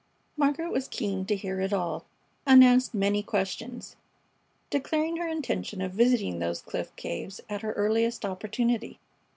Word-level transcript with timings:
Margaret 0.35 0.71
was 0.71 0.87
keen 0.87 1.27
to 1.27 1.35
hear 1.35 1.61
it 1.61 1.71
all, 1.71 2.05
and 2.47 2.63
asked 2.63 2.95
many 2.95 3.21
questions, 3.21 3.95
declaring 4.71 5.17
her 5.17 5.27
intention 5.27 5.79
of 5.79 5.91
visiting 5.91 6.39
those 6.39 6.63
cliff 6.63 6.89
caves 6.95 7.39
at 7.51 7.61
her 7.61 7.73
earliest 7.73 8.25
opportunity. 8.25 8.97